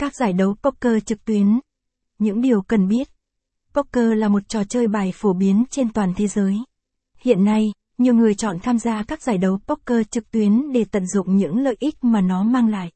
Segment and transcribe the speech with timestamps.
[0.00, 1.60] Các giải đấu poker trực tuyến.
[2.18, 3.08] Những điều cần biết.
[3.74, 6.58] Poker là một trò chơi bài phổ biến trên toàn thế giới.
[7.18, 11.06] Hiện nay, nhiều người chọn tham gia các giải đấu poker trực tuyến để tận
[11.06, 12.92] dụng những lợi ích mà nó mang lại.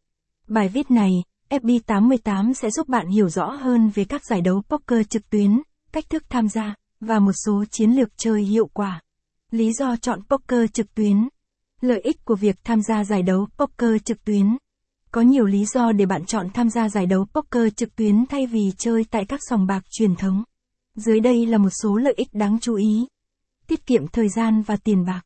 [0.49, 1.11] Bài viết này,
[1.51, 5.63] FB88 sẽ giúp bạn hiểu rõ hơn về các giải đấu poker trực tuyến,
[5.93, 9.01] cách thức tham gia, và một số chiến lược chơi hiệu quả.
[9.51, 11.29] Lý do chọn poker trực tuyến.
[11.81, 14.57] Lợi ích của việc tham gia giải đấu poker trực tuyến.
[15.15, 18.47] Có nhiều lý do để bạn chọn tham gia giải đấu poker trực tuyến thay
[18.47, 20.45] vì chơi tại các sòng bạc truyền thống.
[20.95, 23.07] Dưới đây là một số lợi ích đáng chú ý.
[23.67, 25.21] Tiết kiệm thời gian và tiền bạc.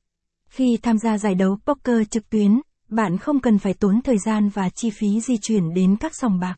[0.49, 4.49] Khi tham gia giải đấu poker trực tuyến, bạn không cần phải tốn thời gian
[4.49, 6.57] và chi phí di chuyển đến các sòng bạc.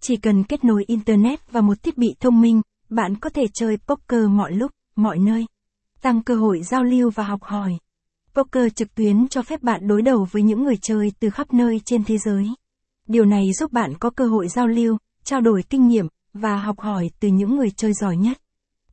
[0.00, 3.76] Chỉ cần kết nối Internet và một thiết bị thông minh, bạn có thể chơi
[3.76, 5.46] poker mọi lúc, mọi nơi.
[6.02, 7.78] Tăng cơ hội giao lưu và học hỏi.
[8.34, 11.80] Poker trực tuyến cho phép bạn đối đầu với những người chơi từ khắp nơi
[11.84, 12.48] trên thế giới.
[13.08, 16.80] Điều này giúp bạn có cơ hội giao lưu, trao đổi kinh nghiệm, và học
[16.80, 18.38] hỏi từ những người chơi giỏi nhất.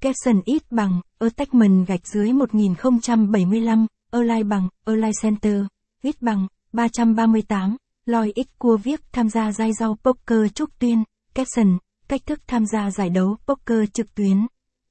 [0.01, 5.61] Capson ít bằng, Attachment gạch dưới 1075, Align bằng, Align Center,
[6.01, 11.77] ít bằng, 338, Lloyd X cua viết tham gia giai rau poker trúc tuyên, caption,
[12.07, 14.47] cách thức tham gia giải đấu poker trực tuyến.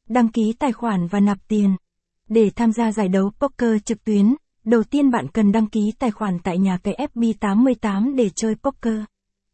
[0.08, 1.76] Đăng ký tài khoản và nạp tiền.
[2.28, 6.10] Để tham gia giải đấu poker trực tuyến, đầu tiên bạn cần đăng ký tài
[6.10, 8.98] khoản tại nhà cái FB88 để chơi poker.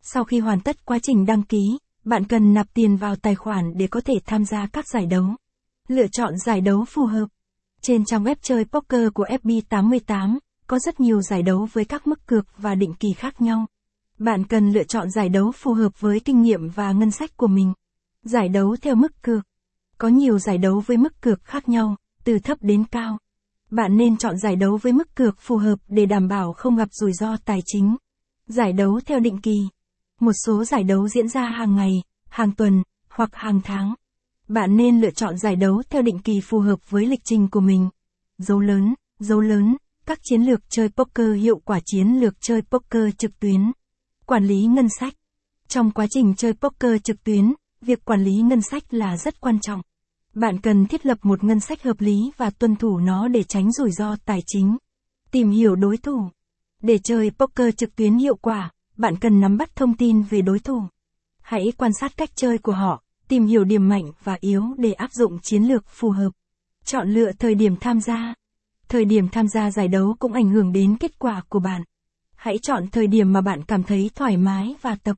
[0.02, 3.72] Sau khi hoàn tất quá trình đăng ký, bạn cần nạp tiền vào tài khoản
[3.76, 5.24] để có thể tham gia các giải đấu.
[5.88, 7.26] Lựa chọn giải đấu phù hợp.
[7.82, 12.26] Trên trang web chơi poker của FB88, có rất nhiều giải đấu với các mức
[12.26, 13.66] cược và định kỳ khác nhau.
[14.18, 17.46] Bạn cần lựa chọn giải đấu phù hợp với kinh nghiệm và ngân sách của
[17.46, 17.72] mình.
[18.22, 19.44] Giải đấu theo mức cược.
[19.98, 23.18] Có nhiều giải đấu với mức cược khác nhau, từ thấp đến cao.
[23.70, 26.88] Bạn nên chọn giải đấu với mức cược phù hợp để đảm bảo không gặp
[26.92, 27.96] rủi ro tài chính.
[28.46, 29.68] Giải đấu theo định kỳ.
[30.20, 33.94] Một số giải đấu diễn ra hàng ngày, hàng tuần, hoặc hàng tháng.
[34.48, 37.60] Bạn nên lựa chọn giải đấu theo định kỳ phù hợp với lịch trình của
[37.60, 37.88] mình.
[38.38, 39.76] Dấu lớn, dấu lớn,
[40.06, 43.72] các chiến lược chơi poker hiệu quả chiến lược chơi poker trực tuyến.
[44.26, 45.14] Quản lý ngân sách.
[45.68, 49.60] Trong quá trình chơi poker trực tuyến, việc quản lý ngân sách là rất quan
[49.60, 49.80] trọng.
[50.34, 53.72] Bạn cần thiết lập một ngân sách hợp lý và tuân thủ nó để tránh
[53.72, 54.76] rủi ro tài chính.
[55.30, 56.28] Tìm hiểu đối thủ.
[56.82, 58.70] Để chơi poker trực tuyến hiệu quả,
[59.00, 60.82] bạn cần nắm bắt thông tin về đối thủ.
[61.42, 65.12] Hãy quan sát cách chơi của họ, tìm hiểu điểm mạnh và yếu để áp
[65.12, 66.30] dụng chiến lược phù hợp.
[66.84, 68.34] Chọn lựa thời điểm tham gia.
[68.88, 71.82] Thời điểm tham gia giải đấu cũng ảnh hưởng đến kết quả của bạn.
[72.36, 75.16] Hãy chọn thời điểm mà bạn cảm thấy thoải mái và tập